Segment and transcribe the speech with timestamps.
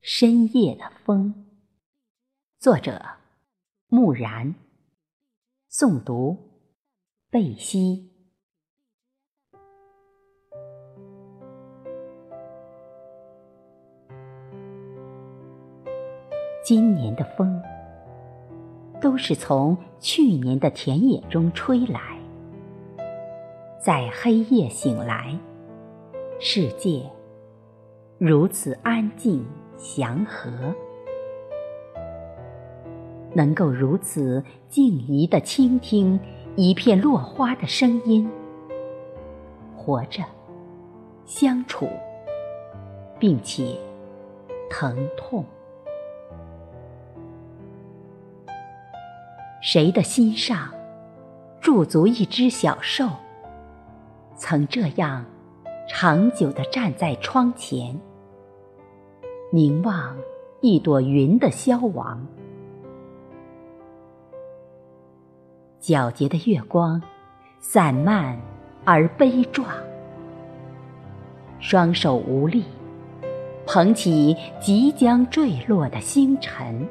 [0.00, 1.44] 深夜的风，
[2.58, 3.04] 作者：
[3.88, 4.54] 木然，
[5.70, 6.36] 诵读：
[7.30, 8.10] 贝西。
[16.64, 17.60] 今年的风，
[19.00, 22.18] 都是从去年的田野中吹来，
[23.82, 25.36] 在黑夜醒来，
[26.38, 27.10] 世界
[28.18, 29.44] 如此安静。
[29.78, 30.50] 祥和，
[33.32, 36.18] 能够如此静怡的倾听
[36.56, 38.28] 一片落花的声音，
[39.76, 40.24] 活着，
[41.24, 41.88] 相处，
[43.20, 43.76] 并且
[44.68, 45.44] 疼痛。
[49.62, 50.74] 谁的心上
[51.60, 53.08] 驻足一只小兽，
[54.34, 55.24] 曾这样
[55.88, 57.96] 长久的站在窗前？
[59.50, 60.14] 凝望
[60.60, 62.22] 一朵云的消亡，
[65.80, 67.00] 皎洁的月光，
[67.58, 68.38] 散漫
[68.84, 69.66] 而悲壮。
[71.60, 72.62] 双手无力，
[73.66, 76.86] 捧起即将坠落的星辰，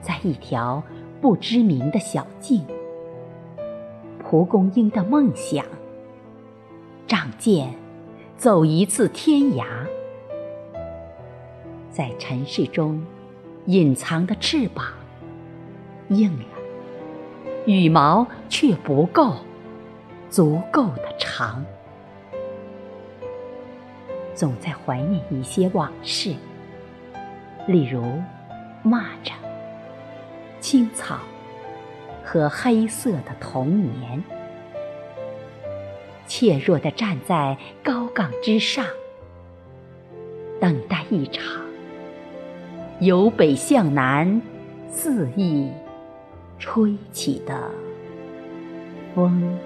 [0.00, 0.82] 在一条
[1.20, 2.64] 不知名的小径，
[4.18, 5.64] 蒲公英的梦想，
[7.06, 7.72] 仗剑
[8.36, 9.64] 走一次天涯。
[11.90, 13.04] 在尘世中
[13.66, 14.86] 隐藏的翅膀
[16.08, 16.44] 硬了，
[17.66, 19.34] 羽毛却不够
[20.28, 21.64] 足够的长。
[24.34, 26.34] 总在怀念一些往事，
[27.66, 28.02] 例如
[28.82, 29.32] 蚂蚱、
[30.60, 31.18] 青草
[32.24, 34.24] 和黑色的童年，
[36.26, 38.86] 怯弱地站在高岗之上，
[40.58, 41.69] 等待一场。
[43.00, 44.42] 由北向南，
[44.86, 45.70] 肆意
[46.58, 47.70] 吹起的
[49.14, 49.58] 风。